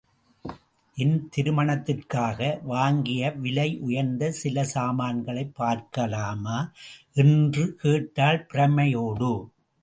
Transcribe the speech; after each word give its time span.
என் 0.95 1.29
திருமணத்திற்காக 1.29 2.59
வாங்கிய 2.63 3.33
விலையுயர்ந்த 3.43 4.29
சில 4.29 4.63
சாமான்களைப் 4.63 5.55
பார்க்கலாமா? 5.55 6.71
என்று 7.13 7.75
கேட்டாள் 7.75 8.47
பிரமையோடு. 8.53 9.33